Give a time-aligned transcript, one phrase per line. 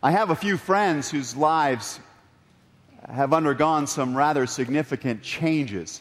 [0.00, 1.98] I have a few friends whose lives
[3.08, 6.00] have undergone some rather significant changes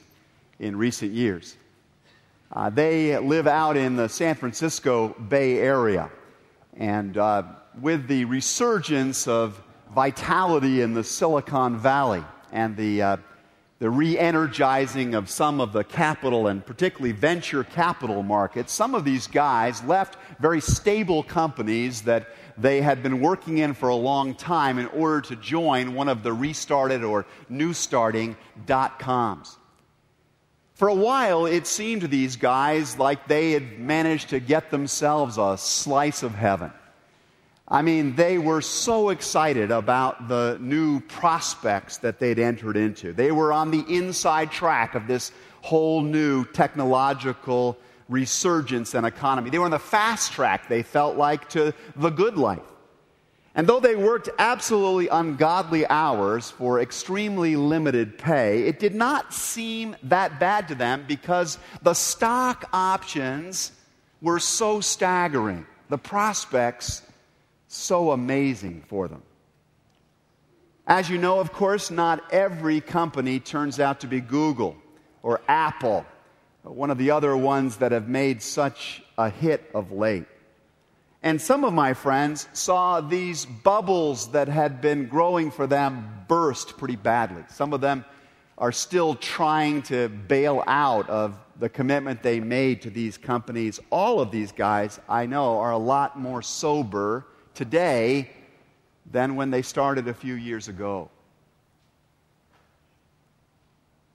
[0.60, 1.58] in recent years.
[2.52, 6.12] Uh, they live out in the San Francisco Bay Area.
[6.78, 7.42] And uh,
[7.82, 9.60] with the resurgence of
[9.96, 13.18] vitality in the Silicon Valley and the, uh,
[13.80, 19.04] the re energizing of some of the capital and particularly venture capital markets, some of
[19.06, 22.28] these guys left very stable companies that
[22.58, 26.24] they had been working in for a long time in order to join one of
[26.24, 29.58] the restarted or new starting dot coms.
[30.74, 35.38] For a while, it seemed to these guys like they had managed to get themselves
[35.38, 36.72] a slice of heaven.
[37.68, 43.12] I mean, they were so excited about the new prospects that they'd entered into.
[43.12, 47.78] They were on the inside track of this whole new technological
[48.10, 49.50] resurgence and economy.
[49.50, 52.62] They were on the fast track, they felt like, to the good life.
[53.56, 59.96] And though they worked absolutely ungodly hours for extremely limited pay, it did not seem
[60.04, 63.72] that bad to them because the stock options
[64.22, 67.02] were so staggering, the prospects
[67.68, 69.24] so amazing for them.
[70.86, 74.78] As you know, of course, not every company turns out to be Google
[75.24, 76.06] or Apple
[76.70, 80.26] one of the other ones that have made such a hit of late.
[81.24, 86.78] And some of my friends saw these bubbles that had been growing for them burst
[86.78, 87.44] pretty badly.
[87.50, 88.06] Some of them
[88.58, 93.80] are still trying to bail out of the commitment they made to these companies.
[93.90, 98.30] All of these guys, I know, are a lot more sober today
[99.12, 101.10] than when they started a few years ago.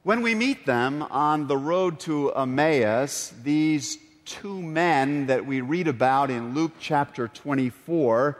[0.05, 5.87] When we meet them on the road to Emmaus, these two men that we read
[5.87, 8.37] about in Luke chapter 24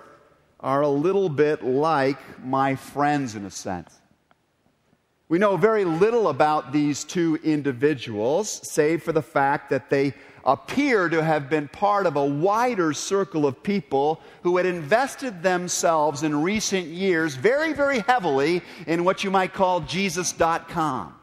[0.59, 3.97] are a little bit like my friends in a sense.
[5.29, 10.15] We know very little about these two individuals, save for the fact that they
[10.45, 16.25] appear to have been part of a wider circle of people who had invested themselves
[16.25, 21.21] in recent years very, very heavily in what you might call Jesus.com.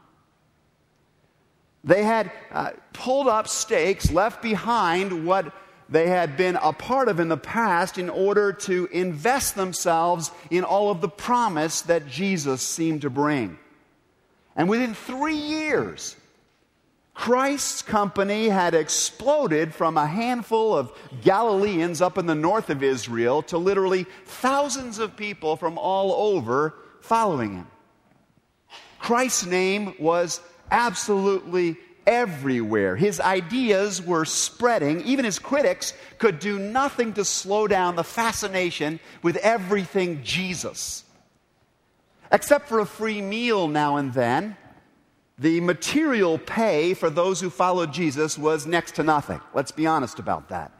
[1.83, 5.53] They had uh, pulled up stakes, left behind what
[5.87, 10.63] they had been a part of in the past in order to invest themselves in
[10.63, 13.57] all of the promise that Jesus seemed to bring.
[14.55, 16.15] And within three years,
[17.13, 20.91] Christ's company had exploded from a handful of
[21.21, 26.75] Galileans up in the north of Israel to literally thousands of people from all over
[27.01, 27.67] following him.
[28.99, 30.39] Christ's name was
[30.71, 32.95] absolutely everywhere.
[32.95, 35.01] His ideas were spreading.
[35.01, 41.03] Even his critics could do nothing to slow down the fascination with everything Jesus.
[42.31, 44.57] Except for a free meal now and then,
[45.37, 49.39] the material pay for those who followed Jesus was next to nothing.
[49.53, 50.71] Let's be honest about that.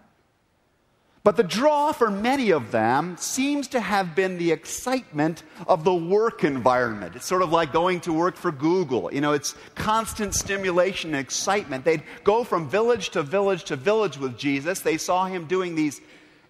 [1.24, 5.94] But the draw for many of them seems to have been the excitement of the
[5.94, 7.16] work environment.
[7.18, 9.14] It's sort of like going to work for Google.
[9.14, 11.84] You know, it's constant stimulation and excitement.
[11.84, 14.80] They'd go from village to village to village with Jesus.
[14.80, 16.00] They saw him doing these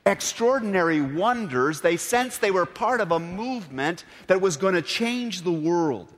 [0.06, 1.82] extraordinary wonders.
[1.82, 6.14] They sensed they were part of a movement that was going to change the world.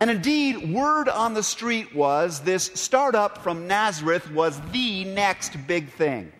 [0.00, 5.90] And indeed, word on the street was this startup from Nazareth was the next big
[5.90, 6.32] thing.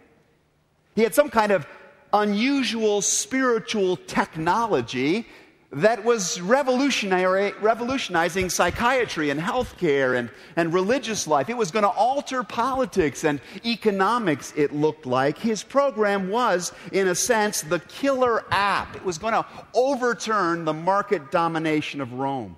[1.01, 1.67] He had some kind of
[2.13, 5.27] unusual spiritual technology
[5.73, 11.49] that was revolutionary, revolutionizing psychiatry and healthcare and, and religious life.
[11.49, 15.39] It was going to alter politics and economics, it looked like.
[15.39, 18.95] His program was, in a sense, the killer app.
[18.95, 22.57] It was going to overturn the market domination of Rome.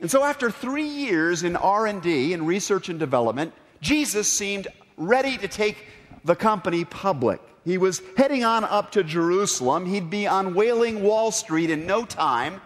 [0.00, 5.48] And so after three years in R&D, in research and development, Jesus seemed ready to
[5.48, 5.86] take
[6.24, 7.40] the company public.
[7.64, 9.86] He was heading on up to Jerusalem.
[9.86, 12.60] He'd be on Wailing Wall Street in no time,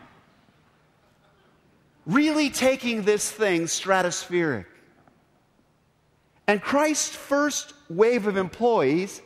[2.07, 4.67] really taking this thing stratospheric.
[6.47, 9.23] And Christ's first wave of employees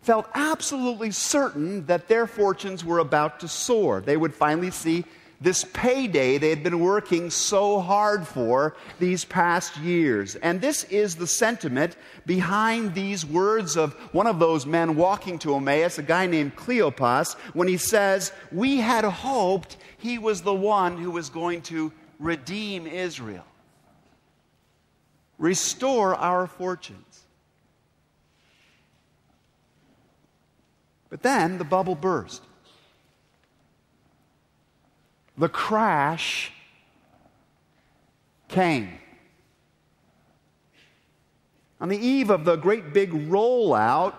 [0.00, 4.00] felt absolutely certain that their fortunes were about to soar.
[4.00, 5.04] They would finally see
[5.44, 10.36] this payday they had been working so hard for these past years.
[10.36, 15.54] And this is the sentiment behind these words of one of those men walking to
[15.54, 20.96] Emmaus, a guy named Cleopas, when he says, We had hoped he was the one
[20.96, 23.44] who was going to redeem Israel,
[25.38, 27.00] restore our fortunes.
[31.10, 32.42] But then the bubble burst.
[35.36, 36.52] The crash
[38.48, 38.98] came.
[41.80, 44.14] On the eve of the great big rollout,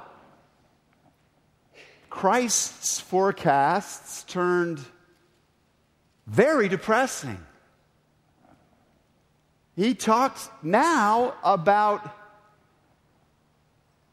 [2.09, 4.79] Christ's forecasts turned
[6.27, 7.39] very depressing.
[9.75, 12.15] He talks now about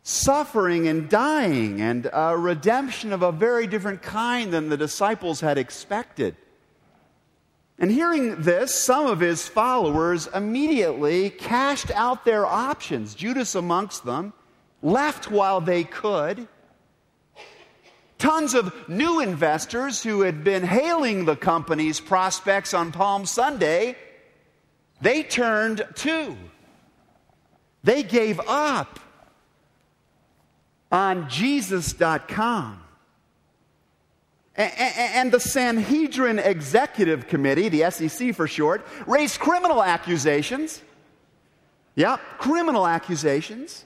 [0.03, 5.59] suffering and dying and a redemption of a very different kind than the disciples had
[5.59, 6.37] expected.
[7.83, 14.33] And hearing this, some of his followers immediately cashed out their options, Judas amongst them,
[14.83, 16.47] left while they could.
[18.19, 23.97] Tons of new investors who had been hailing the company's prospects on Palm Sunday,
[25.01, 26.37] they turned too.
[27.83, 29.01] They gave up
[30.93, 32.82] on Jesus.com.
[34.55, 40.83] And the Sanhedrin Executive Committee, the SEC for short, raised criminal accusations.
[41.95, 43.85] Yep, criminal accusations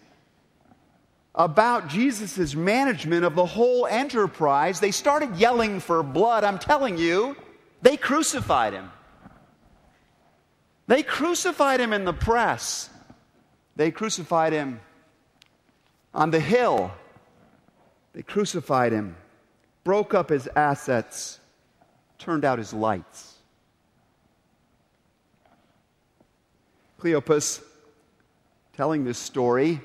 [1.35, 4.81] about Jesus' management of the whole enterprise.
[4.81, 6.45] They started yelling for blood.
[6.45, 7.37] I'm telling you,
[7.83, 8.91] they crucified him.
[10.87, 12.89] They crucified him in the press.
[13.77, 14.81] They crucified him
[16.15, 16.93] on the hill.
[18.15, 19.17] They crucified him,
[19.87, 21.39] broke up his assets,
[22.19, 23.35] turned out his lights.
[27.01, 27.63] Cleopas,
[28.77, 29.81] telling this story,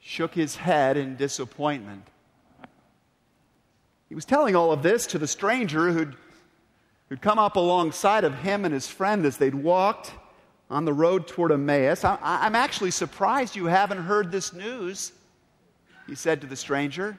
[0.00, 2.08] shook his head in disappointment.
[4.08, 6.16] He was telling all of this to the stranger who'd,
[7.10, 10.10] who'd come up alongside of him and his friend as they'd walked
[10.70, 12.02] on the road toward Emmaus.
[12.02, 15.12] I, I'm actually surprised you haven't heard this news,
[16.06, 17.18] he said to the stranger.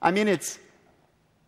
[0.00, 0.58] I mean, it's,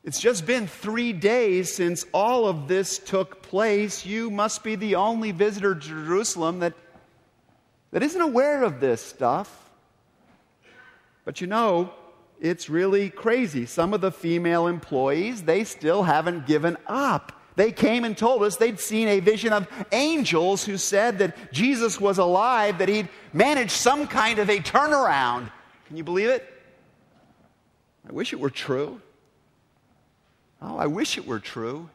[0.05, 4.07] it's just been three days since all of this took place.
[4.07, 6.75] You must be the only visitor to Jerusalem that,
[7.93, 9.71] that isn't aware of this stuff.
[11.25, 11.93] But you know,
[12.41, 13.67] it's really crazy.
[13.67, 17.33] Some of the female employees, they still haven't given up.
[17.57, 22.01] They came and told us they'd seen a vision of angels who said that Jesus
[22.01, 25.51] was alive, that he'd managed some kind of a turnaround.
[25.87, 26.58] Can you believe it?
[28.09, 29.01] I wish it were true.
[30.63, 31.91] Oh, I wish it were true.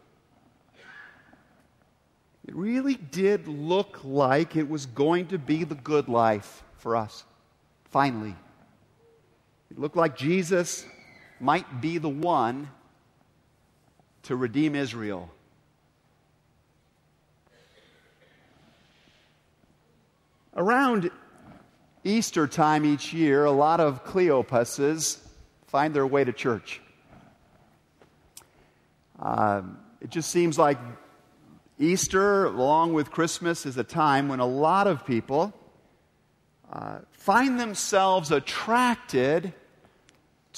[2.48, 7.24] It really did look like it was going to be the good life for us,
[7.86, 8.36] finally.
[9.72, 10.86] It looked like Jesus
[11.40, 12.70] might be the one
[14.24, 15.32] to redeem Israel.
[20.56, 21.10] Around
[22.04, 25.23] Easter time each year, a lot of Cleopases
[25.74, 26.82] find their way to church.
[29.20, 30.78] Um, it just seems like
[31.80, 35.52] Easter, along with Christmas, is a time when a lot of people
[36.72, 39.52] uh, find themselves attracted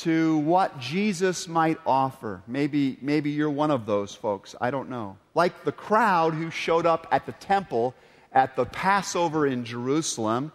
[0.03, 2.44] to what Jesus might offer.
[2.45, 4.53] Maybe, maybe you're one of those folks.
[4.59, 5.15] I don't know.
[5.33, 7.95] Like the crowd who showed up at the temple
[8.33, 10.51] at the Passover in Jerusalem,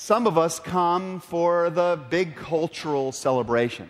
[0.00, 3.86] some of us come for the big cultural celebration.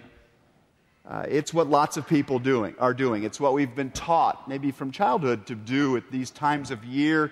[1.08, 3.22] Uh, it's what lots of people doing are doing.
[3.22, 7.30] It's what we've been taught, maybe from childhood, to do at these times of year.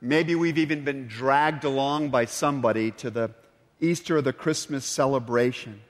[0.00, 3.32] Maybe we've even been dragged along by somebody to the
[3.80, 5.80] Easter or the Christmas celebration.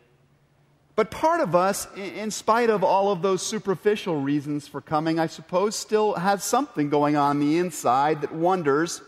[0.96, 5.26] But part of us, in spite of all of those superficial reasons for coming, I
[5.26, 9.02] suppose, still has something going on, on the inside that wonders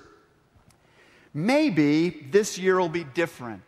[1.35, 3.63] maybe this year will be different.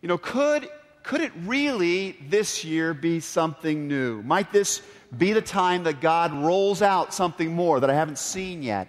[0.00, 0.68] You know, could,
[1.02, 4.22] could it really this year be something new?
[4.22, 4.80] Might this
[5.16, 8.88] be the time that God rolls out something more that I haven't seen yet?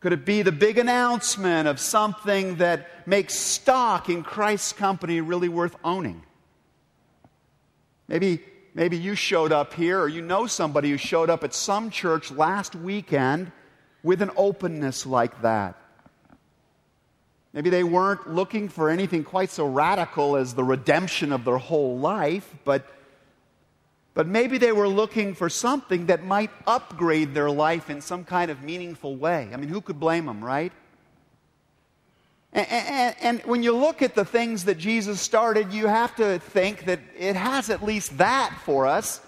[0.00, 5.48] Could it be the big announcement of something that makes stock in Christ's company really
[5.48, 6.22] worth owning?
[8.06, 8.40] Maybe,
[8.74, 12.30] maybe you showed up here, or you know somebody who showed up at some church
[12.30, 13.50] last weekend
[14.06, 15.74] with an openness like that.
[17.52, 21.98] Maybe they weren't looking for anything quite so radical as the redemption of their whole
[21.98, 22.86] life, but
[24.14, 28.50] but maybe they were looking for something that might upgrade their life in some kind
[28.50, 29.50] of meaningful way.
[29.52, 30.72] I mean, who could blame them, right?
[32.54, 36.38] And, and, and, when you look at the things that Jesus started, you have to
[36.38, 39.20] think that it has at least that for us.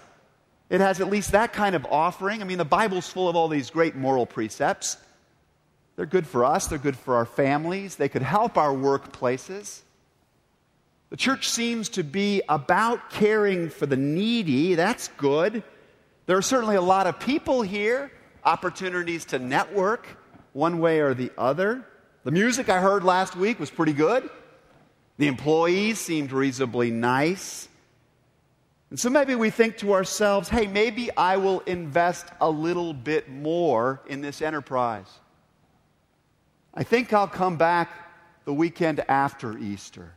[0.69, 2.41] It has at least that kind of offering.
[2.41, 4.97] I mean, the Bible's full of all these great moral precepts.
[5.95, 9.81] They're good for us, they're good for our families, they could help our workplaces.
[11.09, 14.75] The church seems to be about caring for the needy.
[14.75, 15.63] That's good.
[16.27, 18.11] There are certainly a lot of people here,
[18.43, 20.05] opportunities to network
[20.53, 21.83] one way or the other.
[22.23, 24.29] The music I heard last week was pretty good.
[25.17, 27.68] The employees seemed reasonably nice.
[28.89, 33.29] And so maybe we think to ourselves, hey, maybe I will invest a little bit
[33.29, 35.07] more in this enterprise.
[36.73, 37.91] I think I'll come back
[38.45, 40.13] the weekend after Easter.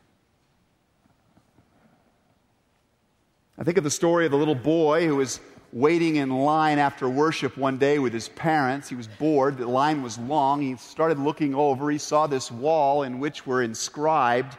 [3.59, 5.41] I think of the story of the little boy who was
[5.73, 8.88] waiting in line after worship one day with his parents.
[8.88, 10.62] He was bored, the line was long.
[10.62, 11.91] He started looking over.
[11.91, 14.57] He saw this wall in which were inscribed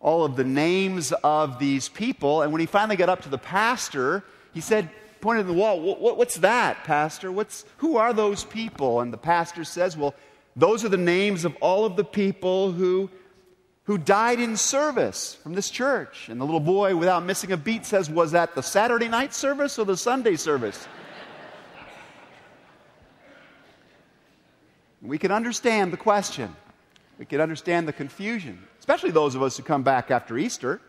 [0.00, 2.42] all of the names of these people.
[2.42, 4.90] And when he finally got up to the pastor, he said,
[5.20, 7.30] pointed to the wall, What's that, Pastor?
[7.30, 9.00] What's, who are those people?
[9.00, 10.14] And the pastor says, Well,
[10.56, 13.10] those are the names of all of the people who,
[13.84, 16.28] who died in service from this church.
[16.28, 19.78] And the little boy, without missing a beat, says, Was that the Saturday night service
[19.78, 20.88] or the Sunday service?
[25.02, 26.54] we can understand the question.
[27.18, 30.80] We can understand the confusion especially those of us who come back after Easter.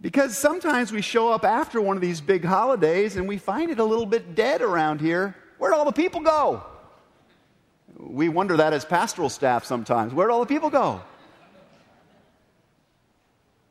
[0.00, 3.80] Because sometimes we show up after one of these big holidays and we find it
[3.80, 5.34] a little bit dead around here.
[5.58, 6.62] Where'd all the people go?
[7.96, 10.14] We wonder that as pastoral staff sometimes.
[10.14, 11.00] Where'd all the people go?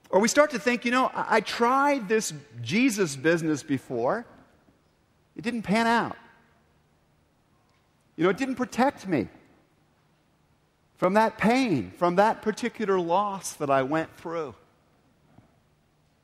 [0.10, 4.26] Or we start to think, you know, I, I tried this Jesus business before,
[5.38, 6.18] it didn't pan out.
[8.18, 9.30] You know, it didn't protect me
[10.98, 14.56] from that pain, from that particular loss that I went through.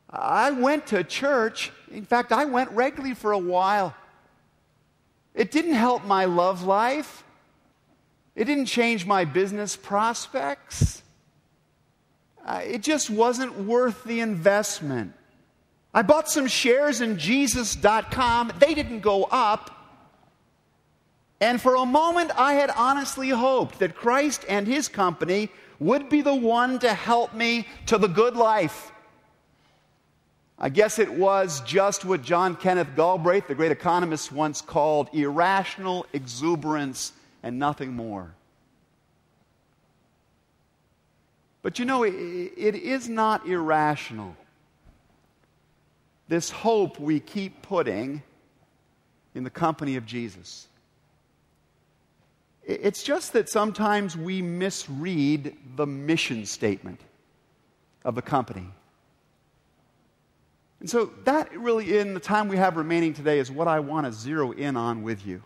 [0.10, 1.72] I went to church.
[1.92, 3.96] In fact, I went regularly for a while.
[5.34, 7.24] It didn't help my love life.
[8.36, 11.02] It didn't change my business prospects.
[12.48, 15.14] It just wasn't worth the investment.
[15.94, 18.54] I bought some shares in Jesus.com.
[18.60, 19.83] They didn't go up.
[21.44, 26.22] And for a moment, I had honestly hoped that Christ and his company would be
[26.22, 28.94] the one to help me to the good life.
[30.58, 36.06] I guess it was just what John Kenneth Galbraith, the great economist, once called irrational
[36.14, 37.12] exuberance
[37.44, 38.34] and nothing more.
[41.62, 44.38] But you know, it, is not irrational.
[46.30, 48.24] This hope we keep putting
[49.36, 50.70] in the company of Jesus.
[52.66, 57.02] It's just that sometimes we misread the mission statement
[58.06, 58.68] of the company.
[60.80, 64.06] And so, that really, in the time we have remaining today, is what I want
[64.06, 65.42] to zero in on with you.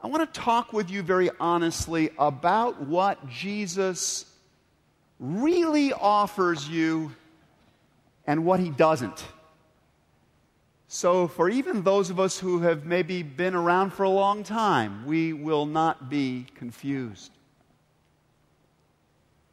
[0.00, 4.24] I want to talk with you very honestly about what Jesus
[5.18, 7.12] really offers you
[8.26, 9.24] and what he doesn't.
[10.92, 15.06] So, for even those of us who have maybe been around for a long time,
[15.06, 17.30] we will not be confused.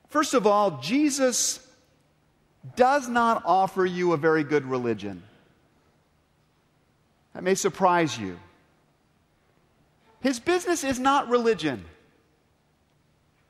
[0.10, 1.60] First of all, Jesus
[2.76, 5.22] does not offer you a very good religion.
[7.36, 8.40] That may surprise you.
[10.22, 11.86] His business is not religion.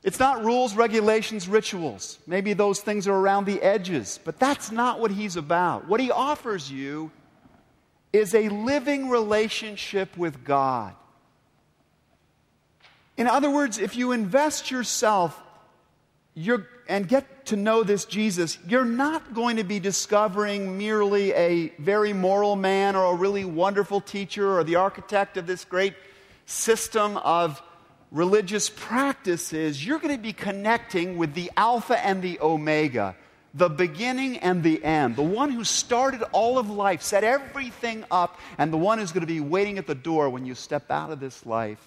[0.04, 2.20] It's not rules, regulations, rituals.
[2.28, 5.88] Maybe those things are around the edges, but that's not what he's about.
[5.88, 7.12] What he offers you
[8.14, 10.96] is a living relationship with God.
[13.18, 15.42] In other words, if you invest yourself
[16.88, 22.14] and get to know this Jesus, you're not going to be discovering merely a very
[22.14, 25.96] moral man or a really wonderful teacher or the architect of this great
[26.46, 27.62] system of
[28.12, 29.86] religious practices.
[29.86, 33.16] You're going to be connecting with the Alpha and the Omega
[33.54, 38.40] the beginning and the end, the one who started all of life, set everything up,
[38.58, 41.12] and the one who's going to be waiting at the door when you step out
[41.12, 41.82] of this life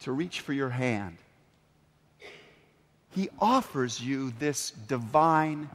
[0.00, 1.18] to reach for your hand.
[3.10, 5.68] He offers you this divine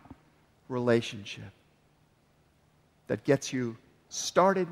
[0.69, 1.51] relationship
[3.07, 3.75] that gets you
[4.09, 4.67] started,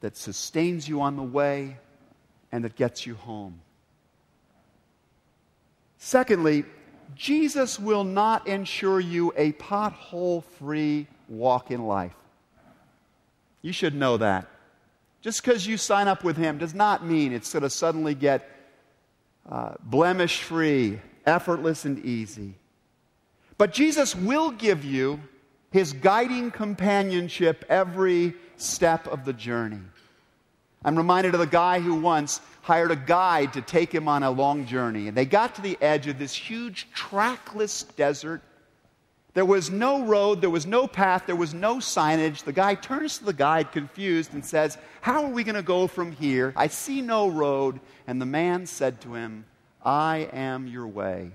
[0.00, 1.78] that sustains you on the way,
[2.52, 3.60] and that gets you home.
[5.98, 6.64] Secondly,
[7.14, 12.14] Jesus will not ensure you a pothole free walk in life.
[13.62, 14.46] You should know that.
[15.20, 18.48] Just because you sign up with Him does not mean it's going to suddenly get
[19.50, 22.54] uh, blemish free, effortless, and easy.
[23.56, 25.20] But Jesus will give you
[25.72, 29.80] His guiding companionship every step of the journey.
[30.84, 34.30] I'm reminded of the guy who once hired a guide to take him on a
[34.30, 35.08] long journey.
[35.08, 38.42] And they got to the edge of this huge trackless desert.
[39.34, 42.44] There was no road, there was no path, there was no signage.
[42.44, 45.86] The guy turns to the guide, confused, and says, How are we going to go
[45.86, 46.52] from here?
[46.56, 47.80] I see no road.
[48.06, 49.44] And the man said to him,
[49.84, 51.32] I am your way.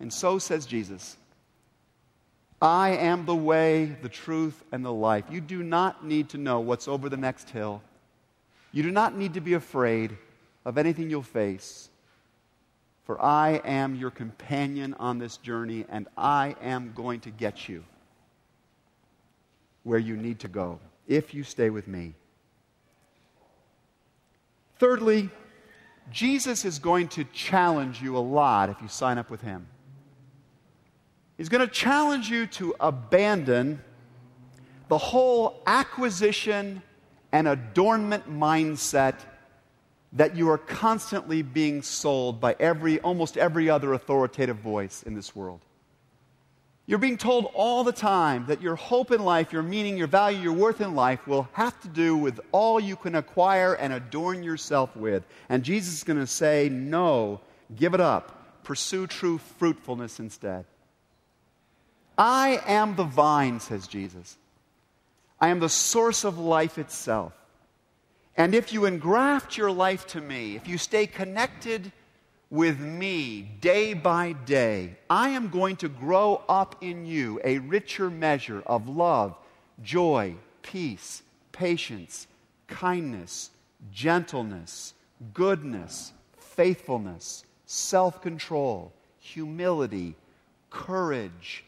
[0.00, 1.16] And so says Jesus.
[2.62, 5.24] I am the way, the truth, and the life.
[5.28, 7.82] You do not need to know what's over the next hill.
[8.70, 10.16] You do not need to be afraid
[10.64, 11.90] of anything you'll face.
[13.02, 17.82] For I am your companion on this journey, and I am going to get you
[19.82, 20.78] where you need to go
[21.08, 22.14] if you stay with me.
[24.78, 25.30] Thirdly,
[26.12, 29.66] Jesus is going to challenge you a lot if you sign up with him.
[31.42, 33.82] He's going to challenge you to abandon
[34.86, 36.82] the whole acquisition
[37.32, 39.16] and adornment mindset
[40.12, 45.34] that you are constantly being sold by every, almost every other authoritative voice in this
[45.34, 45.58] world.
[46.86, 50.38] You're being told all the time that your hope in life, your meaning, your value,
[50.38, 54.44] your worth in life will have to do with all you can acquire and adorn
[54.44, 55.24] yourself with.
[55.48, 57.40] And Jesus is going to say, no,
[57.74, 58.62] give it up.
[58.62, 60.66] Pursue true fruitfulness instead.
[62.16, 64.36] I am the vine, says Jesus.
[65.40, 67.32] I am the source of life itself.
[68.36, 71.92] And if you engraft your life to me, if you stay connected
[72.50, 78.10] with me day by day, I am going to grow up in you a richer
[78.10, 79.36] measure of love,
[79.82, 82.26] joy, peace, patience,
[82.68, 83.50] kindness,
[83.92, 84.94] gentleness,
[85.34, 90.14] goodness, faithfulness, self control, humility,
[90.70, 91.64] courage,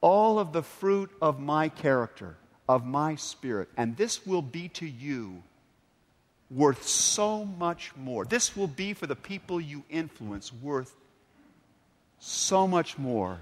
[0.00, 2.36] all of the fruit of my character,
[2.68, 5.42] of my spirit, and this will be to you
[6.50, 8.24] worth so much more.
[8.24, 10.94] This will be for the people you influence worth
[12.18, 13.38] so much more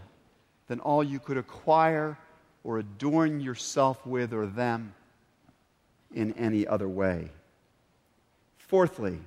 [0.68, 2.18] than all you could acquire
[2.62, 4.94] or adorn yourself with or them
[6.14, 7.30] in any other way.
[8.58, 9.18] Fourthly,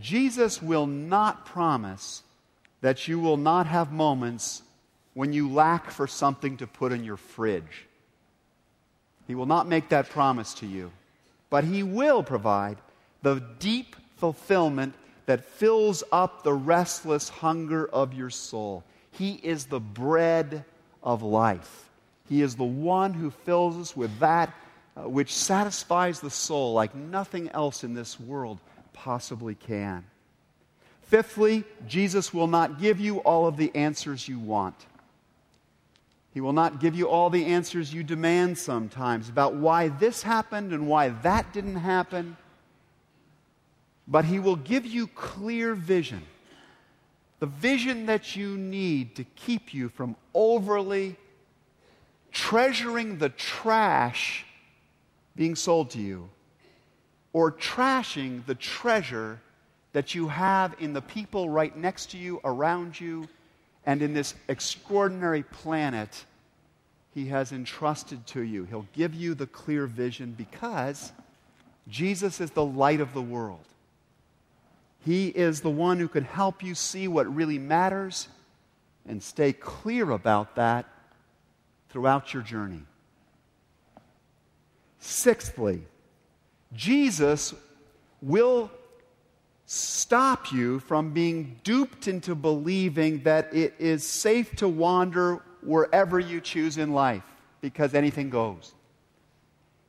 [0.00, 2.22] Jesus will not promise
[2.80, 4.62] that you will not have moments
[5.14, 7.86] when you lack for something to put in your fridge.
[9.26, 10.90] He will not make that promise to you,
[11.50, 12.78] but He will provide
[13.22, 14.94] the deep fulfillment
[15.26, 18.84] that fills up the restless hunger of your soul.
[19.12, 20.64] He is the bread
[21.02, 21.90] of life.
[22.28, 24.52] He is the one who fills us with that
[24.96, 28.58] uh, which satisfies the soul like nothing else in this world
[28.92, 30.04] possibly can.
[31.02, 34.74] Fifthly, Jesus will not give you all of the answers you want.
[36.32, 40.72] He will not give you all the answers you demand sometimes about why this happened
[40.72, 42.36] and why that didn't happen.
[44.08, 46.22] But He will give you clear vision.
[47.38, 51.16] The vision that you need to keep you from overly
[52.30, 54.46] treasuring the trash
[55.36, 56.30] being sold to you
[57.34, 59.40] or trashing the treasure
[59.92, 63.28] that you have in the people right next to you, around you,
[63.84, 66.24] and in this extraordinary planet
[67.14, 68.64] he has entrusted to you.
[68.64, 71.12] He'll give you the clear vision because
[71.88, 73.64] Jesus is the light of the world.
[75.04, 78.28] He is the one who can help you see what really matters
[79.06, 80.86] and stay clear about that
[81.90, 82.82] throughout your journey.
[85.00, 85.82] Sixthly,
[86.72, 87.52] Jesus
[88.22, 88.70] will
[89.72, 96.42] stop you from being duped into believing that it is safe to wander wherever you
[96.42, 97.22] choose in life
[97.62, 98.74] because anything goes.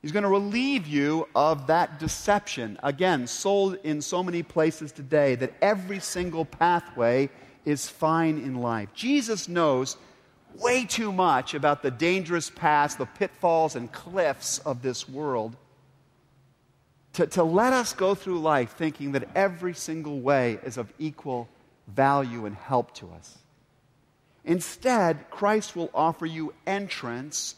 [0.02, 5.36] He's going to relieve you of that deception, again, sold in so many places today,
[5.36, 7.30] that every single pathway
[7.66, 8.88] is fine in life.
[8.94, 9.98] Jesus knows
[10.60, 15.58] way too much about the dangerous paths, the pitfalls, and cliffs of this world
[17.14, 21.48] to, to let us go through life thinking that every single way is of equal
[21.88, 23.38] value and help to us.
[24.46, 27.56] Instead, Christ will offer you entrance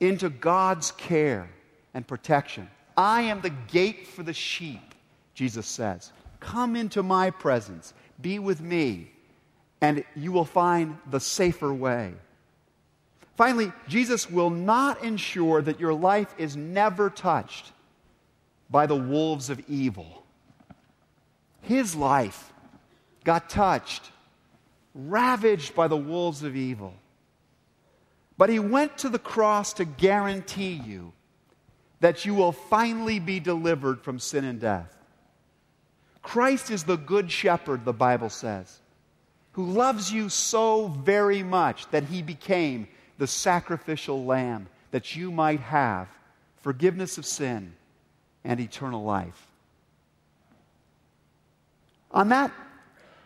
[0.00, 1.48] into God's care
[1.94, 2.68] and protection.
[2.96, 4.94] I am the gate for the sheep,
[5.34, 6.12] Jesus says.
[6.40, 9.10] Come into my presence, be with me,
[9.80, 12.12] and you will find the safer way.
[13.36, 17.72] Finally, Jesus will not ensure that your life is never touched
[18.72, 20.24] by the wolves of evil.
[21.60, 22.52] His life
[23.22, 24.10] got touched,
[24.94, 26.94] ravaged by the wolves of evil.
[28.38, 31.12] But he went to the cross to guarantee you
[32.00, 34.96] that you will finally be delivered from sin and death.
[36.22, 38.80] Christ is the good shepherd, the Bible says,
[39.52, 45.60] who loves you so very much that he became the sacrificial lamb that you might
[45.60, 46.08] have
[46.62, 47.74] forgiveness of sin
[48.44, 49.46] and eternal life.
[52.10, 52.52] On that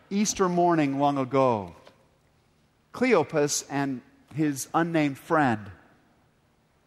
[0.09, 1.75] Easter morning long ago,
[2.93, 4.01] Cleopas and
[4.33, 5.69] his unnamed friend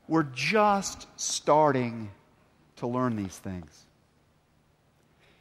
[0.08, 2.10] were just starting
[2.76, 3.84] to learn these things.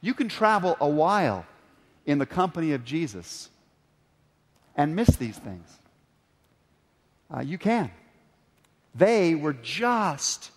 [0.01, 1.45] You can travel a while
[2.05, 3.49] in the company of Jesus
[4.75, 5.67] and miss these things.
[7.33, 7.91] Uh, you can.
[8.95, 10.51] They were just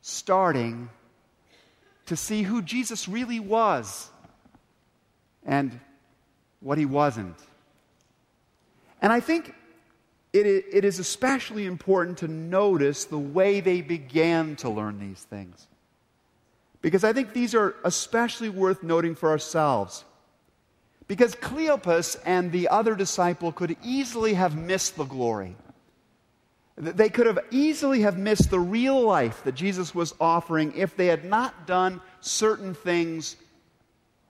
[0.00, 0.90] starting
[2.08, 4.10] to see who Jesus really was
[5.44, 5.78] and
[6.60, 7.36] what he wasn't.
[9.00, 9.54] And I think
[10.32, 15.66] it, it is especially important to notice the way they began to learn these things.
[16.80, 20.04] Because I think these are especially worth noting for ourselves.
[21.06, 25.56] Because Cleopas and the other disciple could easily have missed the glory.
[26.80, 31.06] They could have easily have missed the real life that Jesus was offering if they
[31.06, 33.34] had not done certain things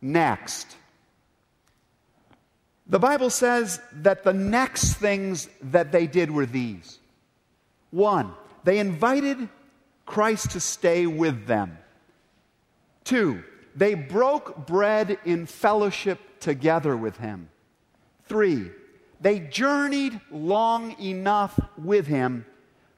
[0.00, 0.76] next.
[2.86, 6.98] The Bible says that the next things that they did were these.
[7.90, 8.32] One,
[8.64, 9.50] they invited
[10.06, 11.76] Christ to stay with them.
[13.04, 13.44] Two,
[13.76, 17.50] they broke bread in fellowship together with him.
[18.24, 18.70] Three,
[19.20, 22.46] they journeyed long enough with him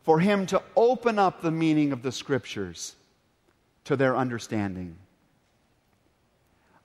[0.03, 2.95] for him to open up the meaning of the scriptures
[3.85, 4.97] to their understanding.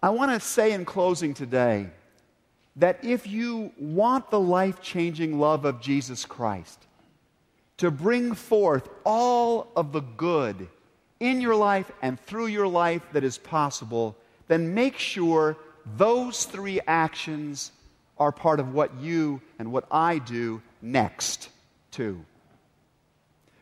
[0.02, 1.90] I want to say in closing today
[2.76, 6.86] that if you want the life changing love of Jesus Christ
[7.78, 10.68] to bring forth all of the good
[11.20, 14.16] in your life and through your life that is possible,
[14.48, 15.58] then make sure
[15.98, 17.72] those three actions
[18.18, 21.50] are part of what you and what I do next,
[21.92, 22.24] too.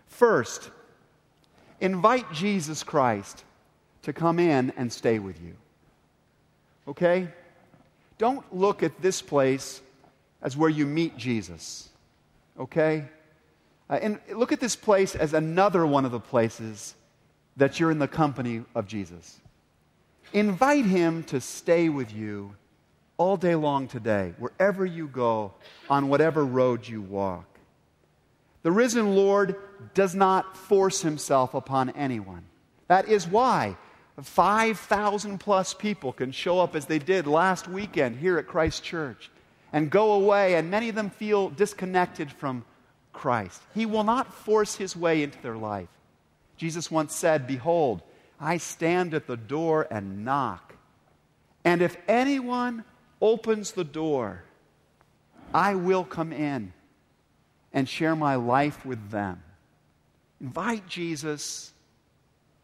[0.08, 0.70] First,
[1.82, 3.44] invite Jesus Christ
[4.04, 5.56] to come in and stay with you.
[6.88, 7.28] Okay?
[8.18, 9.82] Don't look at this place
[10.42, 11.90] as where you meet Jesus.
[12.60, 13.06] Okay?
[13.90, 16.96] Uh, and look at this place as another one of the places
[17.58, 19.40] that you're in the company of Jesus.
[20.32, 22.56] Invite him to stay with you
[23.24, 25.54] all day long today, wherever you go,
[25.90, 27.46] on whatever road you walk.
[28.64, 29.56] The risen Lord
[29.94, 32.44] does not force himself upon anyone.
[32.90, 33.78] That is why
[34.22, 39.32] 5,000 plus people can show up as they did last weekend here at Christ Church
[39.72, 42.66] and go away, and many of them feel disconnected from
[43.14, 43.62] Christ.
[43.74, 45.88] He will not force his way into their life.
[46.58, 48.02] Jesus once said, Behold,
[48.38, 50.76] I stand at the door and knock.
[51.64, 52.84] And if anyone
[53.24, 54.44] opens the door,
[55.54, 56.74] I will come in
[57.72, 59.42] and share my life with them.
[60.42, 61.72] Invite Jesus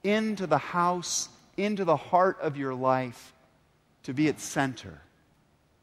[0.04, 3.34] into the house, into the heart of your life
[4.04, 5.02] to be its center,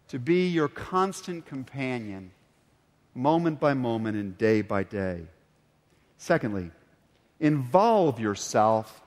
[0.08, 2.30] to be your constant companion,
[3.14, 5.22] moment by moment and day by day.
[6.18, 6.70] Secondly,
[7.40, 9.00] involve yourself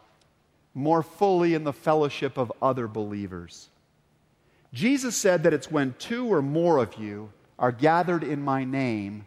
[0.73, 3.69] more fully in the fellowship of other believers.
[4.73, 9.25] Jesus said that it's when two or more of you are gathered in my name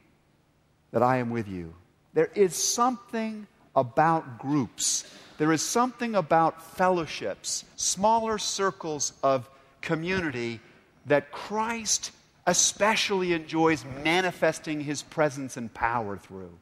[0.93, 1.75] that I am with you.
[2.15, 5.05] There is something about groups,
[5.39, 9.49] there is something about fellowships, smaller circles of
[9.81, 10.61] community
[11.07, 12.13] that Christ
[12.47, 16.53] especially enjoys manifesting his presence and power through.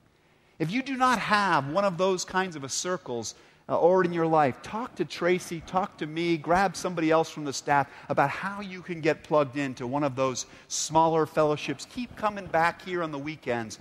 [0.58, 3.34] If you do not have one of those kinds of circles,
[3.70, 7.44] uh, or in your life, talk to Tracy, talk to me, grab somebody else from
[7.44, 11.86] the staff about how you can get plugged into one of those smaller fellowships.
[11.88, 13.78] Keep coming back here on the weekends,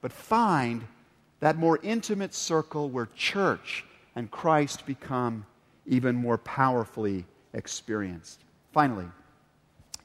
[0.00, 0.86] but find
[1.40, 5.44] that more intimate circle where church and Christ become
[5.86, 8.44] even more powerfully experienced.
[8.72, 9.06] Finally,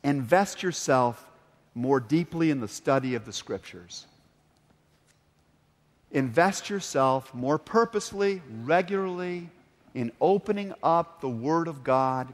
[0.03, 1.29] invest yourself
[1.75, 4.07] more deeply in the study of the scriptures
[6.11, 9.49] invest yourself more purposely, regularly,
[9.93, 12.33] in opening up the Word of God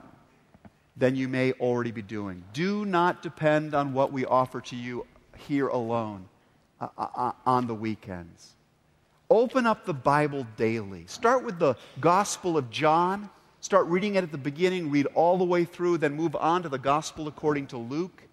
[0.97, 2.43] than you may already be doing.
[2.53, 5.07] Do not depend on what we offer to you
[5.38, 6.25] here alone
[6.79, 8.53] uh, uh, uh on the weekends.
[9.29, 11.05] Open up the Bible daily.
[11.07, 13.29] Start with the Gospel of John.
[13.62, 16.69] Start reading it at the beginning, read all the way through, then move on to
[16.69, 18.23] the Gospel according to Luke.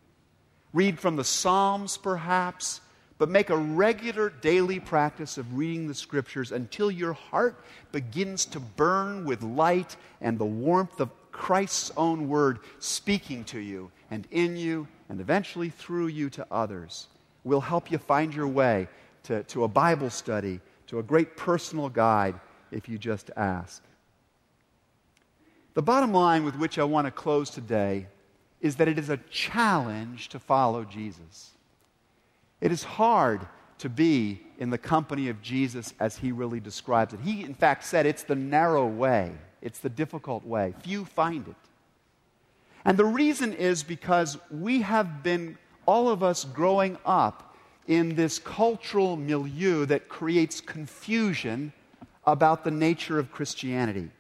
[0.72, 2.81] Read from the Psalms, perhaps
[3.21, 8.59] but make a regular daily practice of reading the scriptures until your heart begins to
[8.59, 14.57] burn with light and the warmth of Christ's own word speaking to you and in
[14.57, 17.09] you and eventually through you to others.
[17.45, 18.89] We'll help you find your way
[19.25, 23.83] to, to a Bible study, to a great personal guide if you just ask.
[25.75, 28.07] The bottom line with which I want to close today
[28.63, 31.51] is that it is a challenge to follow Jesus.
[32.61, 33.46] It is hard
[33.79, 37.20] to be in the company of Jesus as he really describes it.
[37.20, 40.75] He, in fact, said it's the narrow way, it's the difficult way.
[40.83, 41.55] Few find it.
[42.85, 48.38] And the reason is because we have been, all of us, growing up in this
[48.38, 51.73] cultural milieu that creates confusion
[52.27, 54.11] about the nature of Christianity.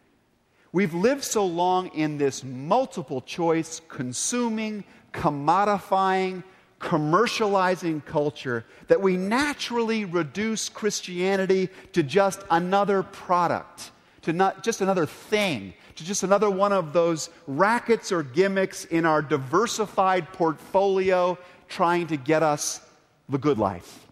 [0.72, 6.44] We've lived so long in this multiple choice, consuming, commodifying,
[6.80, 15.06] commercializing culture that we naturally reduce Christianity to just another product, to not just another
[15.06, 21.38] thing, to just another one of those rackets or gimmicks in our diversified portfolio
[21.68, 22.80] trying to get us
[23.28, 24.06] the good life,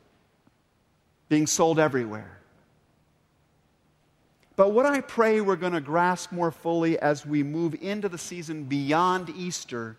[1.28, 2.38] being sold everywhere.
[4.56, 8.18] But what I pray we're going to grasp more fully as we move into the
[8.18, 9.96] season beyond Easter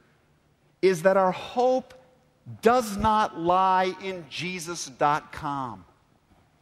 [0.81, 1.93] is that our hope
[2.61, 5.85] does not lie in Jesus.com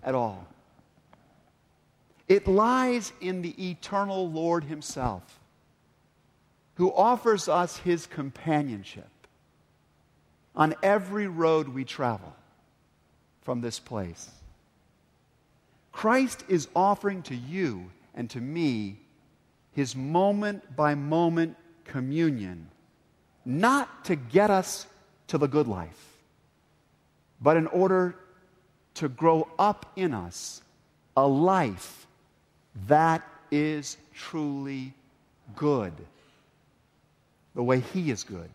[0.03, 0.47] at all.
[2.27, 5.39] It lies in the eternal Lord Himself,
[6.75, 9.09] who offers us His companionship
[10.55, 12.35] on every road we travel
[13.41, 14.29] from this place.
[15.93, 18.99] Christ is offering to you and to me
[19.71, 22.69] His moment by moment communion,
[23.45, 24.85] not to get us
[25.27, 26.17] to the good life,
[27.41, 28.15] but in order
[28.95, 30.61] to grow up in us
[31.15, 32.07] a life
[32.87, 34.93] that is truly
[35.55, 35.93] good,
[37.55, 38.49] the way He is good.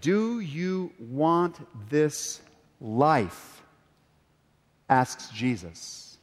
[0.00, 1.56] Do you want
[1.88, 2.40] this
[2.80, 3.58] life?
[4.88, 6.16] asks Jesus.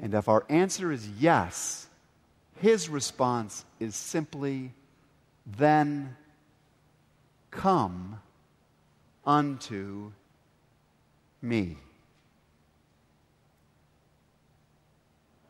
[0.00, 1.86] And if our answer is yes,
[2.60, 4.72] his response is simply,
[5.46, 6.16] then
[7.58, 8.20] Come
[9.26, 10.12] unto
[11.42, 11.76] me.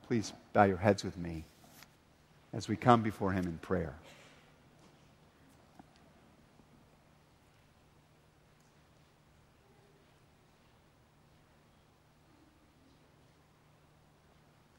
[0.06, 1.44] Please bow your heads with me
[2.54, 3.94] as we come before Him in prayer.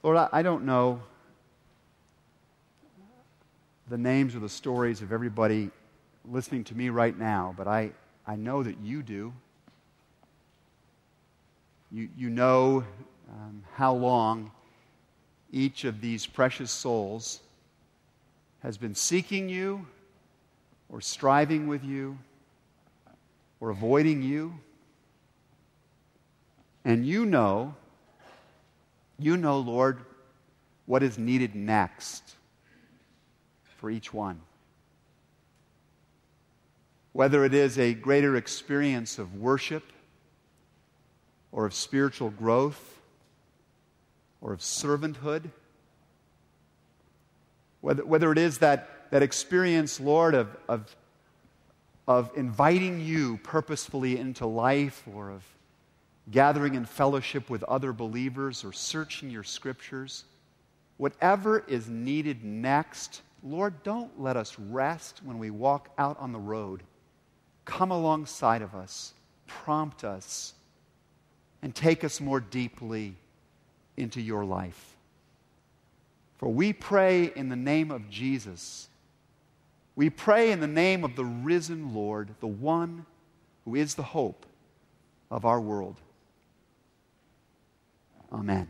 [0.01, 0.99] Lord, I, don't know
[3.87, 5.69] the names or the stories of everybody
[6.25, 7.91] listening to me right now, but I,
[8.25, 9.33] I know that you do.
[11.91, 12.83] You, you know
[13.31, 14.51] um, how long
[15.51, 17.39] each of these precious souls
[18.61, 19.85] has been seeking you
[20.89, 22.17] or striving with you
[23.59, 24.53] or avoiding you.
[26.85, 27.75] And you know,
[29.17, 29.99] you know, Lord,
[30.85, 32.35] what is needed next
[33.77, 34.41] for each one
[37.13, 39.83] whether it is a greater experience of worship
[41.51, 42.99] or of spiritual growth
[44.41, 45.49] or of servanthood,
[47.81, 50.95] whether, whether it is that, that experience, Lord, of, of,
[52.07, 55.43] of inviting you purposefully into life or of
[56.31, 60.25] gathering in fellowship with other believers or searching your scriptures,
[60.97, 66.39] whatever is needed next, Lord, don't let us rest when we walk out on the
[66.39, 66.83] road
[67.69, 69.13] come alongside of us,
[69.45, 70.53] prompt us,
[71.61, 73.15] and take us more deeply
[73.95, 74.95] into your life.
[76.37, 78.89] For we pray in the name of Jesus.
[79.95, 83.05] We pray in the name of the risen Lord, the one
[83.65, 84.47] who is the hope
[85.29, 85.97] of our world.
[88.31, 88.67] Amen.